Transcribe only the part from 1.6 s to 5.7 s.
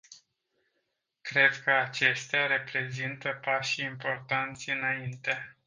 că acestea reprezintă pași importanți înainte.